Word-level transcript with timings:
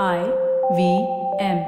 I 0.00 0.18
V 0.76 0.82
M. 1.38 1.58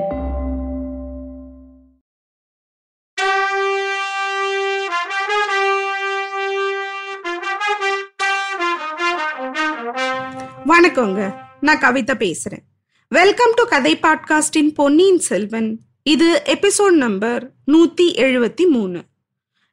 வணக்கங்க. 10.66 11.34
நான் 11.60 11.78
கவிதா 11.78 12.14
பேசுறேன். 12.14 12.62
வெல்கம் 13.08 13.52
டு 13.54 13.64
கதை 13.64 13.96
பாட்காஸ்டின் 13.96 14.74
பொன்னியின் 14.74 15.18
செல்வன். 15.18 15.80
இது 16.02 16.42
எபிசோட் 16.46 16.90
நம்பர் 16.90 17.50
நூத்தி 17.66 18.00
எழுபத்தி 18.00 18.68
மூணு. 18.68 19.02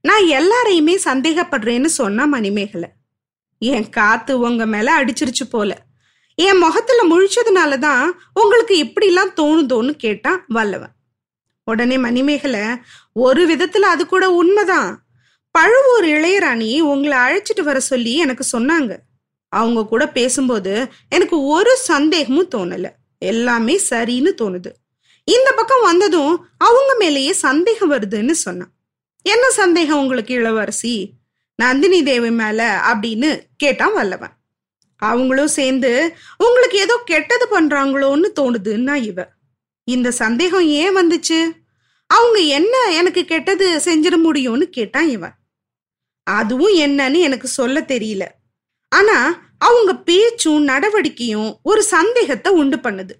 நான் 0.02 0.24
எல்லாரையுமே 0.24 0.98
சந்தேகப்படுறேன்னு 1.06 1.86
சொன்னா 1.86 2.26
மணிமேகலை. 2.26 2.90
என் 3.60 3.90
காத்து 3.90 4.40
உங்க 4.40 4.66
மேல 4.66 5.06
அடிச்சிருச்சு 5.06 5.50
போல. 5.50 5.90
என் 6.42 6.58
முகத்துல 6.58 7.02
முழிச்சதுனால 7.12 7.78
தான் 7.78 8.22
உங்களுக்கு 8.34 8.76
இப்படிலாம் 8.84 9.34
தோணுதோன்னு 9.36 9.90
கேட்டான் 9.90 10.46
வல்லவன். 10.48 10.92
உடனே 11.64 11.98
மணிமேகலை 11.98 12.60
ஒரு 13.14 13.48
விதத்துல 13.48 13.90
அது 13.94 14.06
கூட 14.06 14.30
உண்மைதான். 14.32 15.06
பழுவூர் 15.52 16.06
இளையராணி 16.06 16.80
உங்களை 16.80 17.18
அழைச்சிட்டு 17.18 17.62
வர 17.62 17.80
சொல்லி 17.80 18.16
எனக்கு 18.16 18.46
சொன்னாங்க. 18.58 18.98
அவங்க 19.50 19.86
கூட 19.86 20.10
பேசும்போது 20.10 20.88
எனக்கு 21.10 21.44
ஒரு 21.46 21.76
சந்தேகமும் 21.76 22.50
தோணல. 22.56 22.90
எல்லாமே 23.18 23.80
சரின்னு 23.90 24.32
தோணுது. 24.42 24.72
இந்த 25.24 25.52
பக்கம் 25.56 25.82
வந்ததும் 25.82 26.46
அவங்க 26.58 26.96
மேலேயே 27.00 27.34
சந்தேகம் 27.34 27.92
வருதுன்னு 27.92 28.32
சொன்னான். 28.32 28.72
என்ன 29.22 29.50
சந்தேகம் 29.50 30.00
உங்களுக்கு 30.00 30.34
இளவரசி? 30.34 31.14
நந்தினி 31.56 32.04
தேவி 32.04 32.32
மேல? 32.32 32.82
அப்படின்னு 32.86 33.40
கேட்டான் 33.58 33.94
வல்லவன். 33.94 34.32
அவங்களும் 35.02 35.56
சேர்ந்து 35.60 35.92
உங்களுக்கு 36.38 36.78
ஏதோ 36.80 36.96
கெட்டது 37.06 37.46
பண்றாங்களோன்னு 37.54 38.30
தோணுதுன்னா 38.40 38.96
இவ 39.10 39.20
இந்த 39.88 40.10
சந்தேகம் 40.24 40.68
ஏன் 40.82 40.98
வந்துச்சு? 40.98 41.40
அவங்க 42.10 42.40
என்ன 42.58 42.76
எனக்கு 42.92 43.22
கெட்டது 43.26 43.68
செஞ்சிட 43.86 44.16
முடியும்னு 44.26 44.66
கேட்டான் 44.70 45.10
இவன் 45.10 45.36
அதுவும் 46.28 46.76
என்னன்னு 46.78 47.20
எனக்கு 47.20 47.48
சொல்ல 47.60 47.78
தெரியல. 47.94 48.24
ஆனா 48.92 49.18
அவங்க 49.58 49.92
பேச்சும் 50.10 50.64
நடவடிக்கையும் 50.64 51.52
ஒரு 51.64 51.82
சந்தேகத்தை 51.84 52.50
உண்டு 52.54 52.78
பண்ணுது. 52.78 53.14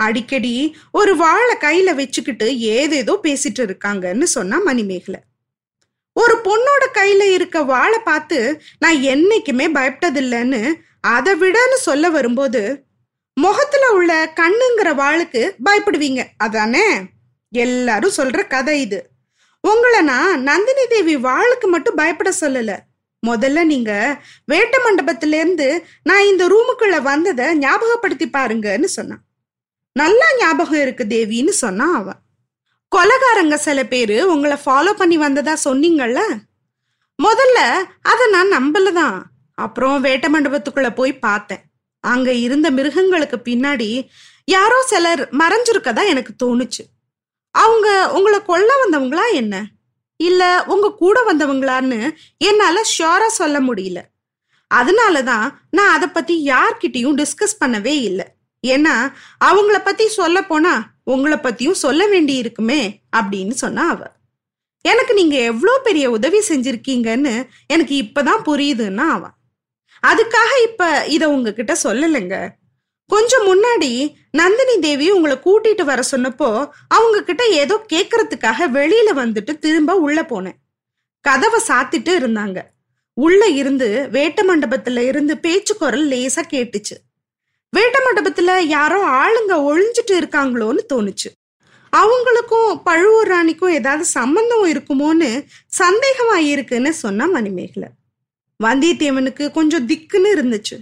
அடிக்கடி 0.00 0.54
ஒரு 0.90 1.12
வாழை 1.16 1.54
கையில 1.60 1.94
வச்சுக்கிட்டு 1.94 2.46
ஏதேதோ 2.76 3.14
பேசிட்டு 3.22 3.62
இருக்காங்கன்னு 3.66 4.26
சொன்னா 4.36 4.58
மணிமேகலை. 4.58 5.20
ஒரு 6.16 6.34
பொண்ணோட 6.44 6.84
கையில 6.94 7.22
இருக்க 7.32 7.58
வாழை 7.62 7.98
பார்த்து 8.04 8.38
நான் 8.78 8.98
என்னைக்குமே 9.12 9.66
பயப்பட்டதில்லைன்னு 9.76 10.62
அதை 11.00 11.34
விடன்னு 11.34 11.74
சொல்ல 11.74 12.10
வரும்போது 12.10 12.84
முகத்துல 13.34 13.90
உள்ள 13.90 14.32
கண்ணுங்கிற 14.36 14.88
வாளுக்கு 14.94 15.54
பயப்படுவீங்க. 15.64 16.24
அதானே? 16.36 17.00
எல்லாரும் 17.50 18.12
சொல்ற 18.16 18.46
கதை 18.46 18.80
இது. 18.80 19.08
உங்களை 19.60 20.02
நான் 20.02 20.42
நந்தினி 20.42 20.86
தேவி 20.86 21.16
வாளுக்கு 21.16 21.66
மட்டும் 21.66 21.94
பயப்பட 21.94 22.32
சொல்லல. 22.40 22.78
முதல்ல 23.26 23.64
நீங்க 23.64 24.22
வேட்ட 24.52 24.76
மண்டபத்துல 24.84 25.32
இருந்து 25.32 25.86
நான் 26.02 26.24
இந்த 26.24 26.48
ரூமுக்குள்ள 26.48 27.02
வந்ததை 27.02 27.56
ஞாபகப்படுத்தி 27.56 28.28
பாருங்கன்னு 28.28 28.84
சொன்னான். 28.84 29.22
நல்லா 29.92 30.26
ஞாபகம் 30.38 30.80
இருக்கு 30.80 31.04
தேவின்னு 31.04 31.48
சொன்னான் 31.48 31.94
அவன். 31.94 32.18
கொலகாரங்க 32.96 33.54
சில 33.54 33.84
பேரு 33.84 34.32
உங்களை 34.32 34.56
ஃபாலோ 34.66 34.92
பண்ணி 34.92 35.16
வந்ததா 35.16 35.56
சொன்னீங்கல்ல? 35.64 36.20
முதல்ல 37.22 37.84
அதை 38.02 38.30
நான் 38.30 38.52
நம்பலதான். 38.52 39.22
அப்புறம் 39.60 40.04
வேட்ட 40.04 40.26
மண்டபத்துக்குள்ள 40.34 40.94
போய் 40.94 41.18
பார்த்தேன். 41.18 41.62
அங்க 42.04 42.32
இருந்த 42.32 42.70
மிருகங்களுக்கு 42.70 43.38
பின்னாடி 43.44 44.08
யாரோ 44.44 44.78
சிலர் 44.82 45.22
மறைஞ்சிருக்கதா 45.32 46.02
எனக்கு 46.06 46.32
தோணுச்சு. 46.42 46.84
அவங்க 47.54 48.12
உங்களை 48.12 48.38
கொல்ல 48.42 48.70
வந்தவங்களா 48.82 49.26
என்ன? 49.32 49.54
இல்ல 50.20 50.64
உங்க 50.66 50.94
கூட 50.94 51.16
வந்தவங்களான்னு 51.28 51.98
என்னால 52.38 52.80
ஷியோரா 52.80 53.26
சொல்ல 53.26 53.60
முடியல. 53.60 54.00
அதனாலதான் 54.74 55.46
நான் 55.70 55.94
அதை 55.94 56.08
பத்தி 56.08 56.34
யார்கிட்டயும் 56.46 57.18
டிஸ்கஸ் 57.20 57.60
பண்ணவே 57.64 57.94
இல்லை. 58.08 58.26
ஏன்னா 58.66 58.94
அவங்கள 59.44 59.78
பத்தி 59.84 60.08
சொல்ல 60.08 60.38
போனா 60.44 60.74
உங்களை 61.04 61.38
பத்தியும் 61.38 61.82
சொல்ல 61.84 62.06
வேண்டி 62.06 62.36
இருக்குமே 62.36 62.80
அப்படின்னு 63.16 63.54
சொன்னா 63.62 63.84
அவ. 63.88 64.02
எனக்கு 64.84 65.14
நீங்க 65.14 65.36
எவ்வளோ 65.36 65.78
பெரிய 65.78 66.10
உதவி 66.10 66.38
செஞ்சிருக்கீங்கன்னு 66.48 67.34
எனக்கு 67.66 67.94
இப்பதான் 68.02 68.44
புரியுதுன்னா 68.44 69.06
அவன் 69.08 69.34
அதுக்காக 70.06 70.50
இப்ப 70.64 71.06
இத 71.06 71.28
உங்ககிட்ட 71.28 71.76
சொல்லலைங்க. 71.84 72.48
கொஞ்சம் 73.06 73.46
முன்னாடி 73.46 74.12
நந்தினி 74.30 74.78
தேவி 74.78 75.10
உங்களை 75.10 75.36
கூட்டிட்டு 75.44 75.82
வர 75.82 76.02
சொன்னப்போ 76.10 76.68
அவங்க 76.88 77.22
கிட்ட 77.22 77.46
ஏதோ 77.46 77.84
கேக்குறதுக்காக 77.92 78.68
வெளியில 78.74 79.12
வந்துட்டு 79.14 79.58
திரும்ப 79.58 79.94
உள்ள 79.94 80.22
போனேன். 80.22 80.58
கதவை 81.20 81.60
சாத்திட்டு 81.68 82.12
இருந்தாங்க. 82.18 82.62
உள்ள 83.14 83.46
இருந்து 83.46 84.08
வேட்ட 84.12 84.40
மண்டபத்துல 84.48 84.98
இருந்து 84.98 85.38
பேச்சு 85.38 85.76
குரல் 85.76 86.08
லேசா 86.08 86.42
கேட்டுச்சு. 86.50 86.96
வேட்ட 87.76 87.96
மண்டபத்துல 88.04 88.58
யாரோ 88.58 89.06
ஆளுங்க 89.06 89.52
ஒழிஞ்சிட்டு 89.52 90.12
இருக்காங்களோன்னு 90.12 90.78
தோணுச்சு. 90.94 91.30
அவங்களுக்கும் 91.96 92.80
பழுவூர் 92.84 93.28
ராணிக்கும் 93.28 93.70
ஏதாவது 93.70 94.04
சம்பந்தம் 94.04 94.66
இருக்குமோன்னு 94.66 95.46
சந்தேகமா 95.78 96.34
இருக்குன்னு 96.34 96.94
சொன்னா 96.94 97.24
மணிமேகலை. 97.26 97.88
வந்தியத்தேவனுக்கு 98.62 99.50
கொஞ்சம் 99.50 99.88
திக்குன்னு 99.88 100.30
இருந்துச்சு. 100.36 100.76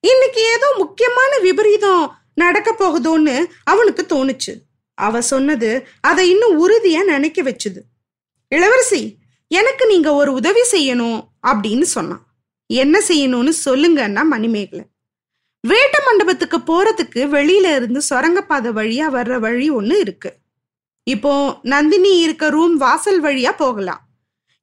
இன்னைக்கு 0.00 0.40
ஏதோ 0.40 0.74
முக்கியமான 0.76 1.38
விபரீதம் 1.38 2.16
நடக்க 2.34 2.74
போகுதோன்னு 2.78 3.44
அவனுக்கு 3.64 4.06
தோணுச்சு. 4.08 4.60
அவ 4.94 5.20
சொன்னது 5.20 5.86
அதை 6.00 6.30
இன்னும் 6.30 6.68
உறுதியா 6.68 7.04
நினைக்க 7.04 7.42
வச்சுது. 7.42 7.78
இளவரசி 8.48 9.16
எனக்கு 9.48 9.86
நீங்க 9.86 10.14
ஒரு 10.14 10.32
உதவி 10.32 10.60
செய்யணும் 10.72 11.20
அப்படின்னு 11.46 11.82
சொன்னான். 11.82 12.26
என்ன 12.66 12.98
செய்யணும்னு 13.08 13.52
சொல்லுங்கன்னா 13.64 14.24
மணிமேகலை. 14.24 14.84
வேட்ட 15.68 15.96
மண்டபத்துக்கு 16.06 16.58
போறதுக்கு 16.58 17.36
வெளியில 17.36 17.74
இருந்து 17.74 18.00
சுரங்கப்பாதை 18.00 18.72
வழியா 18.72 19.06
வர்ற 19.08 19.38
வழி 19.38 19.70
ஒன்று 19.70 19.98
இருக்கு. 19.98 20.36
இப்போ 21.02 21.58
நந்தினி 21.62 22.18
இருக்க 22.18 22.48
ரூம் 22.48 22.76
வாசல் 22.76 23.22
வழியா 23.22 23.56
போகலாம். 23.56 24.05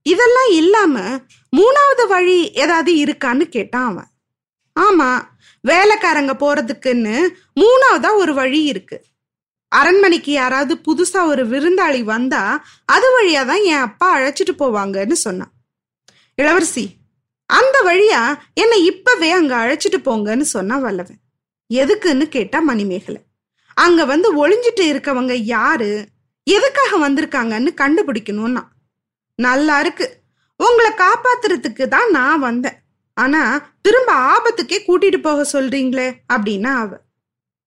இதெல்லாம் 0.05 0.51
இல்லாம 0.61 0.95
மூணாவது 1.53 2.03
வழி 2.07 2.37
ஏதாவது 2.53 2.91
இருக்கான்னு 3.03 3.45
கேட்டான் 3.55 3.87
அவன். 3.91 4.09
ஆமா 4.75 5.09
வேலைக்காரங்க 5.63 6.33
போறதுக்குன்னு 6.43 7.15
மூணாவதா 7.61 8.09
ஒரு 8.15 8.33
வழி 8.33 8.63
இருக்கு. 8.63 8.97
அரண்மனைக்கு 9.71 10.31
யாராவது 10.31 10.73
புதுசா 10.87 11.25
ஒரு 11.27 11.43
விருந்தாளி 11.47 12.03
வந்தா 12.03 12.41
அது 12.85 13.07
வழியா 13.15 13.45
தான் 13.45 13.63
என் 13.63 13.85
அப்பா 13.87 14.07
அழைச்சிட்டு 14.17 14.53
போவாங்கன்னு 14.59 15.17
சொன்னான். 15.25 15.53
இளவரசி 16.37 16.85
அந்த 17.49 17.77
வழியா 17.85 18.21
என்னை 18.53 18.77
இப்பவே 18.85 19.31
அங்க 19.31 19.53
அழைச்சிட்டு 19.55 19.99
போங்கன்னு 20.05 20.45
சொன்னா 20.55 20.75
வல்லவன். 20.77 21.19
எதுக்குன்னு 21.69 22.25
கேட்டா 22.29 22.59
மணிமேகலை. 22.59 23.21
அங்க 23.77 24.05
வந்து 24.05 24.27
ஒளிஞ்சிட்டு 24.41 24.83
இருக்கவங்க 24.93 25.33
யாரு 25.55 25.91
எதுக்காக 26.47 26.97
வந்திருக்காங்கன்னு 27.05 27.71
கண்டுபிடிக்கணும்னா 27.81 28.63
நல்லா 29.35 29.79
இருக்கு. 29.79 30.17
உங்களை 30.57 30.91
காப்பாத்துறதுக்கு 30.91 31.87
தான் 31.87 32.09
நான் 32.09 32.39
வந்தேன். 32.39 32.77
ஆனா 33.13 33.71
திரும்ப 33.81 34.13
ஆபத்துக்கே 34.13 34.77
கூட்டிட்டு 34.87 35.21
போக 35.21 35.61
சொல்றீங்களே 35.61 36.13
அப்படின்னா 36.33 36.73
அவ. 36.75 36.97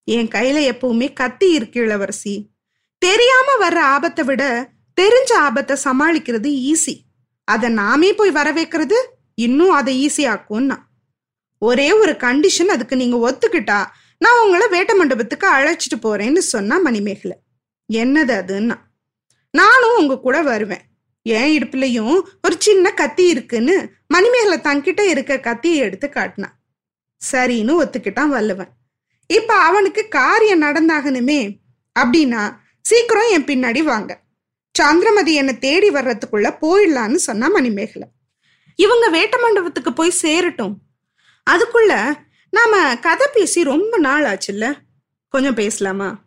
என் 0.04 0.28
கையில 0.28 0.58
எப்பவுமே 0.72 1.12
கத்தி 1.12 1.50
இருக்கு 1.50 1.80
இளவரசி. 1.80 2.50
தெரியாம 2.98 3.68
வர்ற 3.68 3.76
ஆபத்தை 3.76 4.24
விட 4.24 4.72
தெரிஞ்ச 5.00 5.32
ஆபத்தை 5.38 5.76
சமாளிக்கிறது 5.84 6.72
ஈஸி 6.72 6.94
அதை 7.44 7.68
நாமே 7.68 8.14
போய் 8.14 8.30
வர 8.30 8.52
வைக்கிறது 8.52 9.18
இன்னும் 9.34 9.70
அதை 9.70 9.92
ஈஸியாக்கும்னா 10.06 10.76
ஒரே 11.58 11.92
ஒரு 11.92 12.12
கண்டிஷன் 12.12 12.66
அதுக்கு 12.66 12.96
நீங்க 12.96 13.16
ஒத்துக்கிட்டா 13.30 13.86
நான் 14.18 14.40
உங்களை 14.44 14.66
வேட்ட 14.68 14.96
மண்டபத்துக்கு 14.96 15.46
அழைச்சிட்டு 15.52 15.96
போறேன்னு 16.02 16.38
சொன்னா 16.38 16.78
மணிமேகலை. 16.78 17.36
என்னது 17.92 18.34
அதுன்னா? 18.40 18.76
நானும் 19.50 19.96
உங்க 19.96 20.18
கூட 20.18 20.42
வருவேன். 20.42 20.84
என் 21.26 21.58
இடுப்புலையும் 21.58 22.22
ஒரு 22.42 22.56
சின்ன 22.58 22.94
கத்தி 22.94 23.28
இருக்குன்னு 23.28 23.90
மணிமேகலை 24.08 24.58
தன்கிட்ட 24.58 25.00
இருக்க 25.00 25.40
கத்தியை 25.40 25.76
எடுத்து 25.76 26.08
காட்டினான் 26.08 26.58
சரின்னு 27.32 27.72
ஒத்துக்கிட்டான் 27.82 28.32
வல்லுவன் 28.32 28.68
இப்ப 29.26 29.54
அவனுக்கு 29.54 30.08
காரியம் 30.08 30.62
நடந்தாகணுமே 30.62 31.56
அப்படின்னா 32.00 32.56
சீக்கிரம் 32.80 33.30
என் 33.30 33.44
பின்னாடி 33.44 33.82
வாங்க. 33.82 34.20
சந்திரமதி 34.72 35.34
என்னை 35.34 35.58
தேடி 35.58 35.88
வர்றதுக்குள்ள 35.90 36.56
போயிடலான்னு 36.62 37.14
சொன்னா 37.14 37.48
மணிமேகலை. 37.48 38.08
இவங்க 38.76 39.10
வேட்ட 39.10 39.40
மண்டபத்துக்கு 39.40 39.92
போய் 39.92 40.10
சேரட்டும். 40.10 40.76
அதுக்குள்ள 41.50 42.14
நாம 42.50 42.98
கதை 42.98 43.26
பேசி 43.34 43.64
ரொம்ப 43.64 43.98
நாள் 43.98 44.24
ஆச்சுல்ல? 44.24 44.74
கொஞ்சம் 45.28 45.54
பேசலாமா? 45.54 46.24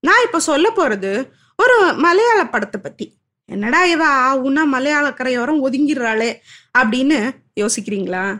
நான் 0.00 0.24
இப்ப 0.24 0.40
சொல்ல 0.40 0.72
போறது 0.76 1.30
ஒரு 1.56 1.94
மலையாள 1.94 2.46
படத்தை 2.46 2.80
பத்தி. 2.80 3.17
என்னடா 3.48 3.84
இவ 3.84 4.02
ஆவுன்னா 4.28 4.64
மலையாள 4.64 5.12
கரையோரம் 5.12 5.62
ஒதுங்கிடுறாளே 5.66 6.30
அப்படின்னு 6.78 7.18
யோசிக்கிறீங்களா? 7.60 8.38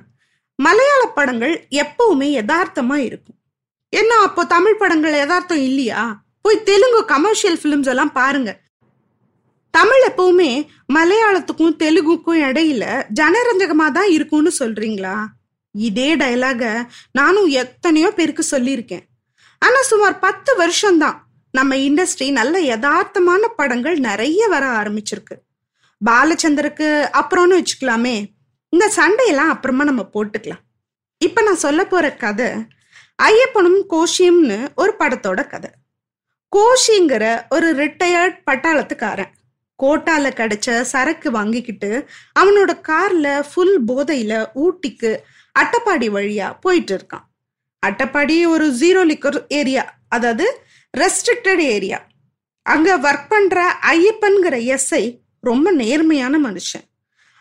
மலையாள 0.54 1.06
படங்கள் 1.06 1.66
எப்பவுமே 1.70 2.28
யதார்த்தமா 2.38 2.96
இருக்கும். 2.96 3.38
என்ன 3.88 4.14
அப்போ 4.14 4.44
தமிழ் 4.44 4.76
படங்கள் 4.76 5.12
யதார்த்தம் 5.12 5.58
இல்லையா? 5.58 6.22
போய் 6.40 6.62
தெலுங்கு 6.62 7.04
கமர்ஷியல் 7.04 7.58
ஃபிலிம்ஸ் 7.62 7.88
எல்லாம் 7.88 8.12
பாருங்க. 8.12 8.50
தமிழ் 9.70 10.04
எப்பவுமே 10.08 10.66
மலையாளத்துக்கும் 10.94 11.76
தெலுங்குக்கும் 11.78 12.42
இடையில 12.48 12.84
ஜனரஞ்சகமா 13.20 13.90
தான் 13.90 14.10
இருக்கும்னு 14.10 14.52
சொல்றீங்களா? 14.58 15.24
இதே 15.70 16.16
டைலாக 16.16 16.90
நானும் 17.12 17.46
எத்தனையோ 17.46 18.10
பேருக்கு 18.10 18.44
சொல்லியிருக்கேன். 18.50 19.04
ஆனா 19.58 19.82
சுமார் 19.82 20.18
பத்து 20.18 20.56
வருஷம்தான் 20.56 21.27
நம்ம 21.50 21.76
இண்டஸ்ட்ரி 21.76 22.32
நல்ல 22.32 22.60
யதார்த்தமான 22.60 23.44
படங்கள் 23.56 23.98
நிறைய 23.98 24.48
வர 24.48 24.64
ஆரம்பிச்சிருக்கு. 24.80 25.36
பாலச்சந்தருக்கு 26.00 26.88
அப்புறம்னு 27.20 27.58
வச்சுக்கலாமே 27.60 28.16
இந்த 28.72 28.86
சண்டையெல்லாம் 28.96 29.52
அப்புறமா 29.54 29.84
நம்ம 29.84 30.02
போட்டுக்கலாம். 30.14 30.62
இப்போ 31.18 31.42
நான் 31.42 31.64
சொல்ல 31.66 31.84
போற 31.84 32.06
கதை 32.12 32.50
ஐயப்பனும் 33.22 33.80
கோஷியம்னு 33.94 34.58
ஒரு 34.74 34.92
படத்தோட 34.98 35.40
கதை. 35.48 35.70
கோஷிங்கிற 36.52 37.24
ஒரு 37.50 37.68
ரிட்டையர்ட் 37.76 38.36
பட்டாளத்துக்காரன் 38.50 39.32
கோட்டால 39.82 40.26
கிடைச்ச 40.38 40.80
சரக்கு 40.92 41.30
வாங்கிக்கிட்டு 41.30 41.90
அவனோட 42.40 42.70
கார்ல 42.88 43.26
ஃபுல் 43.50 43.76
போதையில 43.88 44.32
ஊட்டிக்கு 44.64 45.10
அட்டப்பாடி 45.58 46.08
வழியா 46.16 46.48
போயிட்டு 46.60 46.94
இருக்கான். 46.98 47.26
அட்டப்பாடி 47.86 48.36
ஒரு 48.46 48.66
ஜீரோ 48.80 49.02
லிக்கர் 49.12 49.38
ஏரியா 49.48 49.84
அதாவது 50.08 50.46
ரெஸ்ட்ரிக்டட் 50.96 51.58
ஏரியா 51.58 52.06
அங்க 52.62 52.98
ஒர்க் 52.98 53.28
பண்ற 53.28 53.78
ஐயப்பன்கிற 53.92 54.56
எஸ்ஐ 54.74 55.18
ரொம்ப 55.40 55.70
நேர்மையான 55.70 56.38
மனுஷன். 56.38 56.86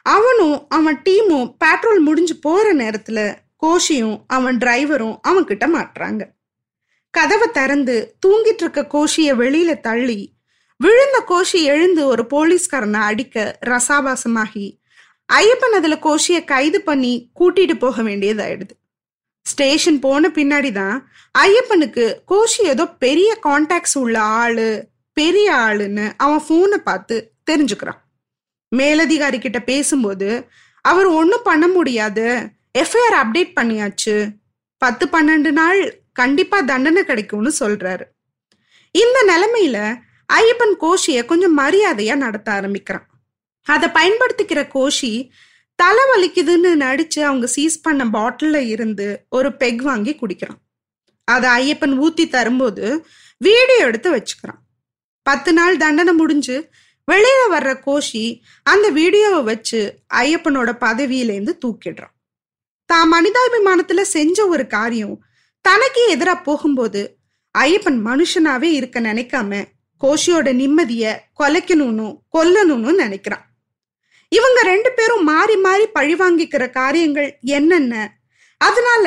அவனும் 0.01 0.65
அவன் 0.69 1.01
டீமும் 1.01 1.55
பெட்ரோல் 1.57 1.99
முடிஞ்சு 1.99 2.35
போற 2.35 2.73
நேரத்துல 2.73 3.35
கோஷியும் 3.65 4.21
அவன் 4.27 4.57
டிரைவரும் 4.57 5.17
அவன் 5.21 5.45
கிட்ட 5.45 5.67
மாட்டுறாங்க. 5.67 6.23
கதவை 7.09 7.47
திறந்து 7.51 8.15
தூங்கிட்டு 8.27 8.63
இருக்க 8.63 8.88
கோஷிய 8.94 9.31
வெளியில 9.41 9.79
தள்ளி 9.79 10.33
விழுந்த 10.77 11.23
கோஷி 11.27 11.61
எழுந்து 11.63 12.05
ஒரு 12.05 12.23
போலீஸ்காரனை 12.29 13.01
அடிக்க 13.01 13.59
ரசாபாசமாகி 13.65 14.65
ஐயப்பன் 15.33 15.75
அதுல 15.75 15.97
கோஷியை 16.01 16.43
கைது 16.43 16.81
பண்ணி 16.81 17.31
கூட்டிட்டு 17.39 17.79
போக 17.79 18.01
வேண்டியதாயிடுது. 18.01 18.75
ஸ்டேஷன் 19.51 19.99
போன 20.05 20.29
பின்னாடி 20.38 20.69
தான் 20.77 20.97
ஐயப்பனுக்கு 21.38 22.05
கோஷி 22.31 22.61
ஏதோ 22.73 22.85
பெரிய 23.03 23.29
கான்டாக்ட்ஸ் 23.45 23.97
உள்ள 24.01 24.17
ஆளு 24.41 24.69
பெரிய 25.17 25.47
ஆளுன்னு 25.65 26.05
அவன் 26.23 26.44
ஃபோனை 26.45 26.77
பார்த்து 26.88 27.15
தெரிஞ்சுக்கிறான். 27.51 27.99
மேலதிகாரி 28.71 29.38
கிட்ட 29.39 29.59
பேசும்போது 29.69 30.29
அவர் 30.85 31.07
ஒன்றும் 31.19 31.47
பண்ண 31.49 31.65
முடியாது. 31.67 32.25
எஃப்ஐஆர் 32.81 33.17
அப்டேட் 33.21 33.53
பண்ணியாச்சு. 33.59 34.15
பத்து 34.81 35.05
பன்னெண்டு 35.13 35.51
நாள் 35.59 35.79
கண்டிப்பா 36.13 36.57
தண்டனை 36.71 37.01
கிடைக்கும்னு 37.05 37.51
சொல்றாரு. 37.59 38.05
இந்த 38.95 39.17
நிலைமையில 39.31 39.77
ஐயப்பன் 40.33 40.75
கோஷியை 40.83 41.21
கொஞ்சம் 41.25 41.57
மரியாதையா 41.59 42.15
நடத்த 42.25 42.47
ஆரம்பிக்கிறான். 42.51 43.07
அதை 43.67 43.88
பயன்படுத்திக்கிற 43.97 44.61
கோஷி 44.75 45.11
தலை 45.79 46.03
வலிக்குதுன்னு 46.12 46.69
நடிச்சு 46.83 47.19
அவங்க 47.19 47.47
சீஸ் 47.47 47.81
பண்ண 47.81 48.06
பாட்டில்ல 48.06 48.57
இருந்து 48.68 49.25
ஒரு 49.29 49.50
பெக் 49.57 49.81
வாங்கி 49.81 50.13
குடிக்கிறான். 50.15 50.62
அதை 51.24 51.50
ஐயப்பன் 51.59 51.95
ஊத்தி 52.03 52.29
தரும்போது 52.29 53.06
வீடியோ 53.38 53.85
எடுத்து 53.85 54.09
வச்சுக்கிறான். 54.15 54.62
பத்து 55.24 55.53
நாள் 55.53 55.77
தண்டனை 55.77 56.13
முடிஞ்சு 56.13 56.69
வெளியில 57.12 57.41
வர்ற 57.51 57.71
கோஷி 57.85 58.39
அந்த 58.63 58.89
வீடியோவை 58.89 59.44
வச்சு 59.44 59.81
ஐயப்பனோட 60.13 60.69
பதவியிலேருந்து 60.85 61.53
தூக்கிடுறான். 61.65 62.13
தான் 62.85 63.12
மனிதாபிமானத்துல 63.13 64.01
செஞ்ச 64.01 64.47
ஒரு 64.47 64.68
காரியம் 64.68 65.15
தனக்கு 65.62 66.01
எதிராக 66.09 66.41
போகும்போது 66.41 67.01
ஐயப்பன் 67.57 68.00
மனுஷனாவே 68.09 68.69
இருக்க 68.79 69.01
நினைக்காம 69.01 69.65
கோஷியோட 70.01 70.53
நிம்மதிய 70.53 71.06
கொலைக்கணும்னு 71.39 72.07
கொல்லணும்னு 72.38 72.94
நினைக்கிறான். 73.03 73.46
இவங்க 74.31 74.59
ரெண்டு 74.71 74.89
பேரும் 74.97 75.24
மாறி 75.31 75.56
மாறி 75.65 75.85
பழி 75.97 76.15
வாங்கிக்கிற 76.21 76.63
காரியங்கள் 76.79 77.29
என்னென்ன? 77.57 77.94
அதனால 78.62 79.06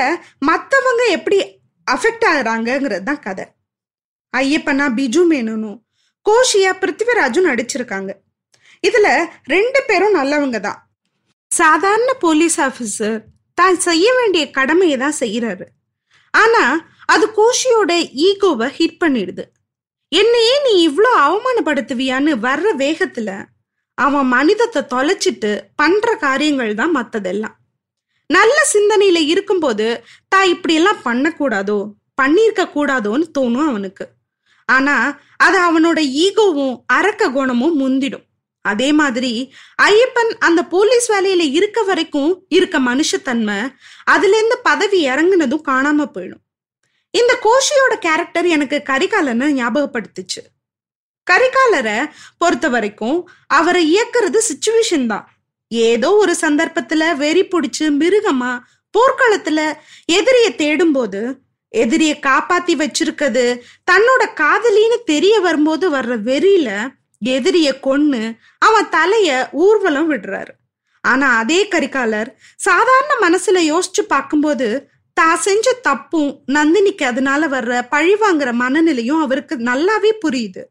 மற்றவங்க 0.49 1.03
எப்படி 1.17 1.39
அஃபெக்ட் 1.87 2.27
ஆகுறாங்கிறது 2.31 3.07
தான் 3.09 3.25
கதை. 3.27 3.47
ஐயப்பனா 4.35 4.87
பிஜு 4.99 5.23
மேனனும் 5.31 5.79
கோஷியா 6.27 6.73
பிருத்திவிராஜும் 6.83 7.49
நடிச்சிருக்காங்க. 7.51 8.11
இதுல 8.85 9.09
ரெண்டு 9.55 9.81
பேரும் 9.89 10.17
நல்லவங்க 10.19 10.59
தான். 10.69 10.79
சாதாரண 11.51 12.11
போலீஸ் 12.25 12.57
ஆபீசர் 12.67 13.19
தான் 13.59 13.79
செய்ய 13.87 14.09
வேண்டிய 14.19 14.45
கடமையை 14.59 14.97
தான் 15.05 15.21
செய்யறாரு 15.23 15.67
ஆனா 16.35 16.65
அது 17.15 17.25
கோஷியோட 17.39 17.93
ஈகோவை 18.27 18.69
ஹிட் 18.77 19.01
பண்ணிடுது. 19.05 19.45
என்னையே 20.13 20.55
நீ 20.67 20.73
இவ்வளோ 20.89 21.11
அவமானப்படுத்துவியான்னு 21.25 22.33
வர்ற 22.47 22.69
வேகத்துல 22.83 23.31
அவன் 24.05 24.29
மனிதத்தை 24.37 24.81
தொலைச்சிட்டு 24.93 25.51
பண்ற 25.81 26.15
காரியங்கள் 26.25 26.73
தான் 26.81 26.95
மத்ததெல்லாம். 26.97 27.57
நல்ல 28.31 28.57
சிந்தனையில 28.73 29.19
இருக்கும்போது 29.33 29.87
தா 30.33 30.41
இப்படி 30.55 30.75
எல்லாம் 30.75 31.05
பண்ணக்கூடாதோ? 31.05 31.79
பண்ணியிருக்க 32.23 32.63
கூடாதோன்னு 32.75 33.27
தோணும் 33.39 33.69
அவனுக்கு. 33.69 34.05
ஆனா 34.69 34.97
அது 35.37 35.59
அவனோட 35.69 36.01
ஈகோவும் 36.25 36.77
அரக்க 36.87 37.31
குணமும் 37.31 37.79
முந்திடும். 37.81 38.27
அதே 38.65 38.89
மாதிரி 39.01 39.33
ஐயப்பன் 39.83 40.33
அந்த 40.39 40.61
போலீஸ் 40.75 41.07
வேலையில 41.13 41.45
இருக்க 41.59 41.83
வரைக்கும் 41.83 42.33
இருக்க 42.49 42.77
மனுஷத்தன்மை 42.81 43.59
அதுல 44.15 44.37
இருந்து 44.37 44.59
பதவி 44.69 45.01
இறங்குனதும் 45.07 45.67
காணாம 45.71 46.07
போயிடும். 46.15 46.45
இந்த 47.15 47.33
கோஷியோட 47.47 47.95
கேரக்டர் 48.07 48.49
எனக்கு 48.57 48.79
கரிகாலனை 48.91 49.49
ஞாபகப்படுத்துச்சு. 49.61 50.43
கரிகாலரை 51.31 51.99
பொறுத்த 52.39 52.69
வரைக்கும் 52.69 53.19
அவரை 53.47 53.83
இயக்குறது 53.95 54.39
சுச்சுவேஷன் 54.51 55.07
தான். 55.07 55.27
ஏதோ 55.69 56.09
ஒரு 56.15 56.37
சந்தர்ப்பத்துல 56.41 57.17
வெறி 57.17 57.45
பிடிச்சு 57.45 57.87
மிருகமா 58.01 58.53
போர்க்களத்துல 58.95 59.61
எதிரிய 60.13 60.47
தேடும்போது 60.63 61.21
எதிரிய 61.75 62.13
காப்பாத்தி 62.27 62.75
வச்சிருக்கிறது 62.81 63.45
தன்னோட 63.91 64.23
காதலின்னு 64.41 64.97
தெரிய 65.05 65.35
வரும்போது 65.41 65.85
வர்ற 65.91 66.15
வெறியில 66.29 66.71
எதிரிய 67.23 67.69
கொன்னு 67.87 68.23
அவன் 68.59 68.89
தலைய 68.89 69.31
ஊர்வலம் 69.65 70.09
விடுறாரு. 70.13 70.53
ஆனா 71.05 71.27
அதே 71.37 71.61
கரிகாலர் 71.69 72.31
சாதாரண 72.57 73.13
மனசுல 73.21 73.61
யோசிச்சு 73.73 74.03
பார்க்கும்போது 74.09 74.69
தான் 75.17 75.39
செஞ்ச 75.39 75.73
தப்பும் 75.83 76.33
நந்தினிக்கு 76.47 77.05
அதனால 77.05 77.49
வர்ற 77.49 77.89
பழி 77.89 78.15
வாங்குற 78.15 78.51
மனநிலையும் 78.63 79.23
அவருக்கு 79.23 79.57
நல்லாவே 79.71 80.13
புரியுது. 80.25 80.63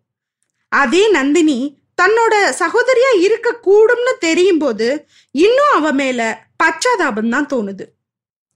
அதே 0.70 1.12
நந்தினி 1.12 1.60
தன்னோட 2.02 2.34
சகோதரியா 2.60 3.12
இருக்க 3.22 3.50
கூடும்னு 3.68 4.14
தெரியும் 4.20 4.58
போது 4.58 5.08
இன்னும் 5.32 5.74
அவ 5.74 5.92
மேல 5.92 6.20
பச்சாதாபம் 6.64 7.30
தான் 7.30 7.50
தோணுது. 7.54 7.86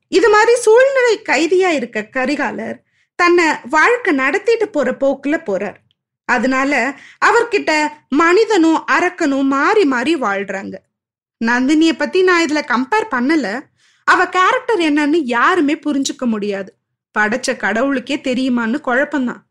இது 0.08 0.30
மாதிரி 0.30 0.54
சூழ்நிலை 0.60 1.16
கைதியா 1.30 1.70
இருக்க 1.70 2.08
கரிகாலர் 2.12 2.78
தன்னை 3.16 3.46
வாழ்க்கை 3.70 4.14
நடத்திட்டு 4.14 4.68
போற 4.70 4.92
போக்குல 4.92 5.38
போறார். 5.48 5.76
அதனால 6.26 6.96
அவர்கிட்ட 7.26 7.72
மனிதனும் 8.10 8.80
அரக்கனும் 8.92 9.50
மாறி 9.56 9.86
மாறி 9.86 10.16
வாழ்றாங்க. 10.16 10.76
நந்தினிய 11.46 11.94
பத்தி 11.98 12.24
நான் 12.24 12.44
இதுல 12.44 12.62
கம்பேர் 12.68 13.14
பண்ணல. 13.16 13.48
அவ 14.08 14.28
கேரக்டர் 14.28 14.80
என்னன்னு 14.80 15.20
யாருமே 15.24 15.76
புரிஞ்சுக்க 15.76 16.26
முடியாது. 16.26 16.74
படைச்ச 17.20 17.58
கடவுளுக்கே 17.58 18.16
தெரியுமான்னு 18.16 18.80
குழப்பம்தான். 18.88 19.43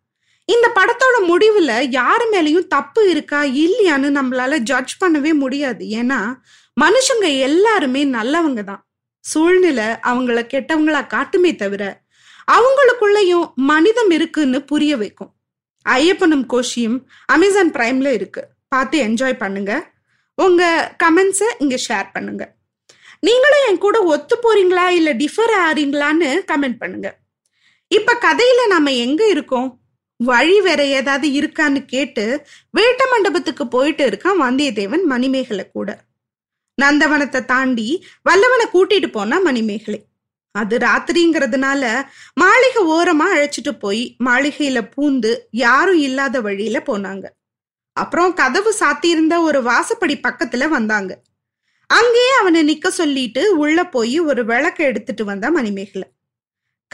இந்த 0.45 0.73
படத்தோட 0.75 1.17
முடிவுல 1.31 1.91
யாரு 1.91 2.25
மேலயும் 2.33 2.67
தப்பு 2.67 3.11
இருக்கா 3.11 3.43
இல்லையான்னு 3.43 4.09
நம்மளால 4.19 4.57
ஜட்ஜ் 4.57 4.95
பண்ணவே 5.05 5.35
முடியாது. 5.35 5.85
ஏன்னா 5.85 6.35
மனுஷங்க 6.81 7.39
எல்லாருமே 7.39 8.05
நல்லவங்க 8.05 8.65
தான். 8.65 8.87
சூழ்நிலை 9.21 9.85
அவங்கள 9.85 10.39
கெட்டவங்களா 10.53 11.01
காட்டுமே 11.15 11.57
தவிர 11.57 12.01
அவங்களுக்குள்ளயும் 12.53 13.53
மனிதம் 13.55 14.11
இருக்குன்னு 14.11 14.63
புரிய 14.63 14.97
வைக்கும். 14.97 15.35
ஐயப்பனும் 15.89 16.47
கோஷியும் 16.53 17.05
அமேசான் 17.27 17.73
பிரைம்ல 17.73 18.13
இருக்கு. 18.13 18.43
பார்த்து 18.69 18.99
என்ஜாய் 19.03 19.39
பண்ணுங்க. 19.39 19.91
உங்க 20.35 20.95
கமெண்ட்ஸை 21.05 21.49
இங்க 21.59 21.79
ஷேர் 21.89 22.09
பண்ணுங்க. 22.13 22.55
நீங்களும் 23.21 23.67
என் 23.69 23.79
கூட 23.79 24.03
ஒத்து 24.03 24.37
போறீங்களா 24.37 24.87
இல்ல 24.89 25.13
டிஃபர் 25.13 25.55
ஆறீங்களான்னு 25.67 26.43
கமெண்ட் 26.53 26.79
பண்ணுங்க. 26.79 27.19
இப்ப 27.89 28.19
கதையில 28.21 28.67
நாம 28.69 28.93
எங்க 28.93 29.27
இருக்கோம்? 29.27 29.82
வழி 30.25 30.61
வேற 30.61 30.81
ஏதாவது 30.99 31.27
இருக்கான்னு 31.41 31.81
கேட்டு 31.85 32.25
வேட்ட 32.79 33.03
மண்டபத்துக்கு 33.11 33.65
போயிட்டு 33.69 34.05
இருக்கான் 34.11 34.41
வந்தியத்தேவன் 34.41 35.05
மணிமேகலை 35.05 35.65
கூட. 35.71 35.89
நந்தவனத்தை 36.79 37.41
தாண்டி 37.45 37.89
வல்லவனை 38.23 38.67
கூட்டிட்டு 38.73 39.09
போனா 39.13 39.39
மணிமேகலை. 39.39 40.01
அது 40.55 40.79
ராத்திரிங்கிறதுனால 40.79 41.83
மாளிகை 42.35 42.83
ஓரமா 42.95 43.27
அழைச்சிட்டு 43.35 43.73
போய் 43.79 44.03
மாளிகையில 44.25 44.79
பூந்து 44.95 45.31
யாரும் 45.51 45.99
இல்லாத 45.99 46.41
வழியில 46.41 46.83
போனாங்க. 46.87 47.25
அப்புறம் 47.97 48.35
கதவு 48.35 48.71
சாத்தியிருந்த 48.81 49.35
ஒரு 49.41 49.63
வாசப்படி 49.63 50.17
பக்கத்துல 50.29 50.69
வந்தாங்க. 50.69 51.13
அங்கேயே 51.91 52.35
அவனை 52.41 52.61
நிக்க 52.69 52.89
சொல்லிட்டு 52.89 53.43
உள்ள 53.57 53.79
போய் 53.89 54.17
ஒரு 54.21 54.45
விளக்க 54.45 54.79
எடுத்துட்டு 54.85 55.25
வந்தா 55.25 55.49
மணிமேகலை. 55.49 56.09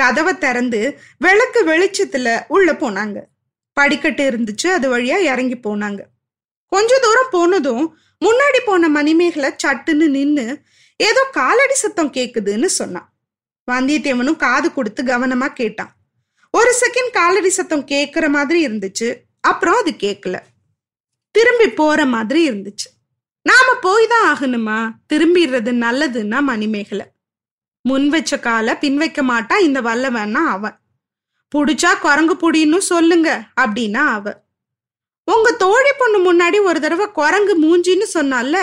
கதவை 0.01 0.33
திறந்து 0.39 0.81
விளக்கு 1.19 1.61
வெளிச்சத்துல 1.71 2.29
உள்ள 2.49 2.69
போனாங்க. 2.73 3.19
படிக்கட்டு 3.77 4.25
இருந்துச்சு 4.31 4.69
அது 4.77 4.87
வழியா 4.93 5.19
இறங்கி 5.33 5.57
போனாங்க. 5.67 6.01
கொஞ்ச 6.73 6.99
தூரம் 6.99 7.33
போனதும் 7.37 7.85
முன்னாடி 8.25 8.61
போன 8.65 8.89
மணிமேகலை 8.89 9.51
சட்டுன்னு 9.63 10.09
நின்னு 10.17 10.47
ஏதோ 11.01 11.23
காலடி 11.33 11.75
சத்தம் 11.75 12.15
கேக்குதுன்னு 12.17 12.69
சொன்னான். 12.81 13.09
வந்தியத்தேவனும் 13.69 14.43
காது 14.45 14.69
கொடுத்து 14.73 15.03
கவனமா 15.03 15.49
கேட்டான். 15.53 15.93
ஒரு 16.55 16.71
செகண்ட் 16.83 17.11
காலடி 17.13 17.51
சத்தம் 17.57 17.89
கேக்குற 17.93 18.27
மாதிரி 18.37 18.61
இருந்துச்சு 18.67 19.09
அப்புறம் 19.41 19.79
அது 19.81 19.91
கேட்கல 20.05 20.37
திரும்பி 21.35 21.67
போற 21.81 22.07
மாதிரி 22.15 22.41
இருந்துச்சு. 22.51 22.89
நாம 23.47 23.75
போய் 23.81 24.07
தான் 24.07 24.27
ஆகணுமா? 24.31 24.79
திரும்பிடுறது 25.13 25.73
நல்லதுன்னா 25.85 26.39
மணிமேகலை. 26.43 27.07
முன் 27.89 28.09
வச்ச 28.09 28.39
கால 28.39 28.77
பின் 28.77 28.97
வைக்க 28.97 29.23
மாட்டான் 29.23 29.61
இந்த 29.61 29.81
வல்லவன்னா 29.81 30.43
அவன் 30.55 30.77
புடிச்சா 31.53 31.91
குரங்கு 32.01 32.35
புடின்னு 32.43 32.79
சொல்லுங்க 32.79 33.29
அப்படின்னா 33.61 34.03
அவ. 34.17 34.47
உங்க 35.25 35.51
தோழி 35.53 35.93
பொண்ணு 35.99 36.19
முன்னாடி 36.29 36.63
ஒரு 36.63 36.81
தடவை 36.81 37.07
குரங்கு 37.11 37.55
மூஞ்சின்னு 37.65 38.07
சொன்னால 38.15 38.57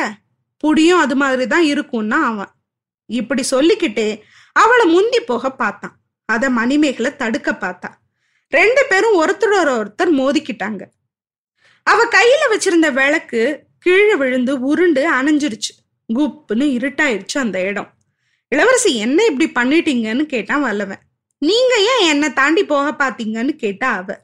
புடியும் 0.63 1.01
அது 1.03 1.15
மாதிரி 1.15 1.48
தான் 1.48 1.63
இருக்கும்னா 1.63 2.20
அவன் 2.32 2.51
இப்படி 3.10 3.44
சொல்லிக்கிட்டே 3.44 4.22
அவளை 4.51 4.86
முந்தி 4.86 5.20
போக 5.20 5.51
பார்த்தான் 5.51 5.96
அத 6.25 6.50
மணிமேகலை 6.50 7.15
தடுக்க 7.15 7.51
பார்த்தா. 7.51 7.89
ரெண்டு 8.53 8.82
பேரும் 8.89 9.17
ஒருத்தரோட 9.22 9.70
ஒருத்தர் 9.79 10.12
மோதிக்கிட்டாங்க. 10.20 10.84
அவ 11.84 12.05
கையில 12.05 12.44
வச்சிருந்த 12.51 12.88
விளக்கு 12.94 13.41
கீழே 13.79 14.15
விழுந்து 14.15 14.53
உருண்டு 14.60 15.01
அணைஞ்சிருச்சு. 15.12 15.72
குப்புன்னு 16.13 16.65
இருட்டாயிருச்சு 16.77 17.38
அந்த 17.38 17.58
இடம். 17.62 17.89
இளவரசி 18.48 18.96
என்ன 18.96 19.25
இப்படி 19.25 19.52
பண்ணிட்டீங்கன்னு 19.52 20.24
கேட்டான் 20.24 20.62
வல்லவன். 20.62 21.00
நீங்க 21.38 21.80
ஏன் 21.80 22.08
என்னை 22.08 22.34
தாண்டி 22.34 22.64
போக 22.66 22.92
பாத்தீங்கன்னு 22.92 23.50
கேட்டா 23.50 23.92
அவ. 23.92 24.24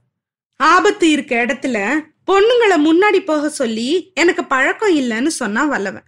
ஆபத்து 0.56 1.10
இருக்க 1.10 1.46
இடத்துல 1.46 2.00
பொண்ணுங்களை 2.32 2.78
முன்னாடி 2.78 3.26
போக 3.26 3.50
சொல்லி 3.50 4.12
எனக்கு 4.14 4.46
பழக்கம் 4.46 4.96
இல்லைன்னு 4.96 5.28
சொன்னா 5.28 5.66
வல்லவன். 5.66 6.04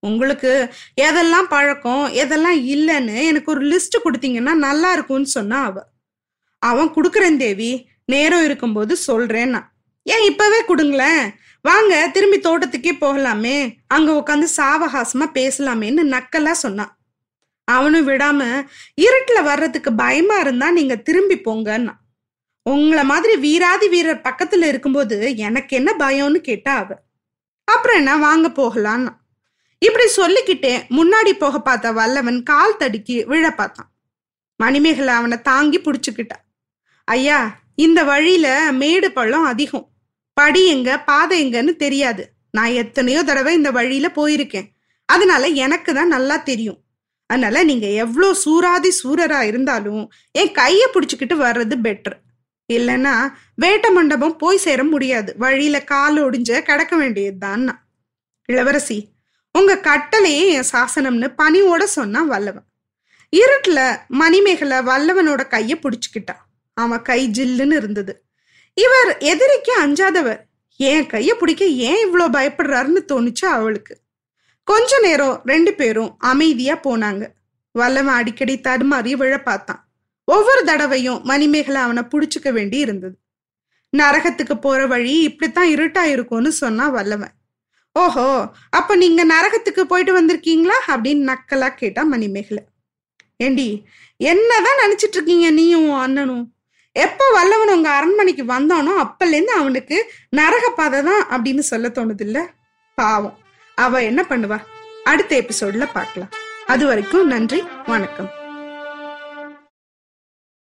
உங்களுக்கு 0.00 0.74
எதெல்லாம் 1.00 1.48
பழக்கம் 1.48 2.08
எதெல்லாம் 2.08 2.58
இல்லைன்னு 2.74 3.24
எனக்கு 3.24 3.52
ஒரு 3.52 3.66
லிஸ்ட் 3.66 4.04
கொடுத்தீங்கன்னா 4.04 4.54
நல்லா 4.54 4.92
இருக்கும்னு 4.92 5.26
சொன்னா 5.26 5.64
அவ. 5.64 5.84
அவன் 6.58 6.88
கொடுக்குறேன் 6.88 7.36
தேவி 7.36 7.88
நேரம் 8.04 8.44
இருக்கும்போது 8.44 8.96
சொல்றேன்னா. 9.06 9.64
ஏன் 10.02 10.24
இப்பவே 10.24 10.64
கொடுங்களேன். 10.64 11.34
வாங்க 11.60 12.10
திரும்பி 12.12 12.38
தோட்டத்துக்கே 12.38 12.92
போகலாமே. 13.00 13.76
அங்க 13.86 14.12
உட்காந்து 14.12 14.46
சாவகாசமா 14.56 15.26
பேசலாமேன்னு 15.34 16.02
நக்கலா 16.14 16.50
சொன்னான். 16.50 16.97
அவனும் 17.68 18.08
விடாம 18.08 18.68
இருட்டில் 18.94 19.42
வர்றதுக்கு 19.42 19.92
பயமா 19.92 20.36
இருந்தா 20.38 20.70
நீங்க 20.70 20.96
திரும்பி 20.96 21.36
போங்கன்னா. 21.38 21.94
உங்களை 22.62 23.04
மாதிரி 23.04 23.36
வீராதி 23.36 23.88
வீரர் 23.88 24.24
பக்கத்துல 24.24 24.64
இருக்கும்போது 24.68 25.36
எனக்கு 25.36 25.76
என்ன 25.76 25.94
பயம்னு 25.98 26.36
கேட்டா 26.36 26.74
அவ. 26.76 26.94
அப்புறம் 27.64 27.96
என்ன 27.96 28.16
வாங்க 28.16 28.48
போகலான்னா. 28.48 29.12
இப்படி 29.78 30.06
சொல்லிக்கிட்டே 30.08 30.74
முன்னாடி 30.90 31.32
போக 31.38 31.60
பார்த்த 31.60 31.92
வல்லவன் 31.92 32.42
கால் 32.42 32.76
தடுக்கி 32.76 33.24
விழ 33.24 33.50
பார்த்தான். 33.50 33.90
மணிமேகலை 34.56 35.14
அவனை 35.14 35.40
தாங்கி 35.40 35.80
பிடிச்சுக்கிட்டா. 35.80 36.38
ஐயா 37.04 37.58
இந்த 37.74 38.04
வழியில 38.04 38.72
மேடு 38.72 39.12
பள்ளம் 39.12 39.44
அதிகம். 39.44 39.88
படி 40.32 40.66
எங்க 40.66 41.00
பாதை 41.00 41.36
எங்கன்னு 41.44 41.76
தெரியாது. 41.76 42.32
நான் 42.50 42.72
எத்தனையோ 42.72 43.22
தடவை 43.22 43.54
இந்த 43.54 43.70
வழியில 43.70 44.10
போயிருக்கேன். 44.16 44.68
அதனால 45.04 45.46
எனக்கு 45.46 45.94
தான் 45.94 46.14
நல்லா 46.16 46.36
தெரியும். 46.36 46.80
அதனால 47.30 47.64
நீங்க 47.64 47.86
எவ்வளோ 48.02 48.28
சூறாதி 48.44 48.90
சூரரா 49.00 49.40
இருந்தாலும் 49.40 50.04
என் 50.32 50.52
கையை 50.52 50.86
பிடிச்சிக்கிட்டு 50.94 51.36
வர்றது 51.44 51.76
பெட்டர் 51.86 52.16
இல்லைன்னா 52.72 53.12
வேட்ட 53.62 53.86
மண்டபம் 53.92 54.36
போய் 54.36 54.64
சேர 54.64 54.80
முடியாது. 54.84 55.30
வழியில 55.38 55.76
கால் 55.84 56.18
ஒடிஞ்ச 56.24 56.60
கிடக்க 56.62 56.96
வேண்டியதுதான் 56.96 57.64
இளவரசி 58.48 58.98
உங்க 59.54 59.74
கட்டளையே 59.82 60.44
என் 60.56 60.70
சாசனம்னு 60.72 61.28
பணியோட 61.42 61.82
சொன்னா 61.82 62.22
வல்லவன். 62.22 62.66
இருட்டில் 63.32 63.84
மணிமேகலை 64.08 64.78
வல்லவனோட 64.78 65.42
கையை 65.48 65.78
பிடிச்சிக்கிட்டான் 65.78 66.42
அவன் 66.76 67.02
கை 67.02 67.20
ஜில்லுன்னு 67.28 67.76
இருந்தது. 67.76 68.12
இவர் 68.76 69.10
எதிரிக்கு 69.32 69.72
அஞ்சாதவர். 69.84 70.40
என் 70.76 71.06
கையை 71.06 71.34
பிடிக்க 71.36 71.64
ஏன் 71.64 72.02
இவ்வளோ 72.06 72.26
பயப்படுறாருன்னு 72.36 73.00
தோணுச்சு 73.12 73.46
அவளுக்கு. 73.56 73.94
கொஞ்ச 74.68 74.98
நேரம் 75.06 75.36
ரெண்டு 75.50 75.72
பேரும் 75.74 76.10
அமைதியா 76.30 76.74
போனாங்க. 76.86 77.24
வல்லவன் 77.74 78.18
அடிக்கடி 78.20 78.54
தடுமாறி 78.66 79.12
விழ 79.20 79.34
பார்த்தான் 79.48 79.80
ஒவ்வொரு 80.28 80.62
தடவையும் 80.64 81.20
மணிமேகலை 81.30 81.80
அவனை 81.86 82.02
புடிச்சுக்க 82.12 82.48
வேண்டி 82.56 82.78
இருந்தது. 82.84 83.16
நரகத்துக்கு 83.92 84.54
போற 84.64 84.80
வழி 84.86 85.14
இப்படித்தான் 85.28 85.70
இருட்டா 85.74 86.02
இருக்கும்னு 86.14 86.50
சொன்னா 86.62 86.86
வல்லவன். 86.96 87.34
ஓஹோ 87.96 88.26
அப்ப 88.78 88.96
நீங்க 88.96 89.22
நரகத்துக்கு 89.34 89.82
போயிட்டு 89.92 90.12
வந்திருக்கீங்களா 90.18 90.76
அப்படின்னு 90.92 91.24
நக்கலா 91.30 91.68
கேட்டா 91.80 92.02
மணிமேகலை. 92.12 92.62
ஏண்டி 93.46 93.68
என்னதான் 94.20 94.80
நினைச்சிட்டு 94.84 95.16
இருக்கீங்க 95.18 95.48
நீயும் 95.50 95.90
அண்ணனும்? 96.04 96.44
எப்போ 96.96 97.24
வல்லவன் 97.38 97.74
உங்க 97.76 97.90
அரண்மனைக்கு 97.98 98.44
வந்தானோ 98.54 98.92
அப்பலேருந்து 99.04 99.54
அவனுக்கு 99.60 99.96
நரக 100.38 100.64
பாதை 100.78 101.00
தான் 101.10 101.22
அப்படின்னு 101.34 101.64
சொல்ல 101.72 101.88
தோணுது 101.88 102.24
இல்ல? 102.28 102.38
பாவம். 102.98 103.36
அவ 103.78 104.02
என்ன 104.02 104.24
பண்ணுவா? 104.28 104.58
அடுத்த 105.04 105.32
எபிசோட்ல 105.40 105.88
பார்க்கலாம். 105.92 106.30
அது 106.66 106.86
வரைக்கும் 106.86 107.26
நன்றி 107.26 107.64
வணக்கம். 107.86 108.37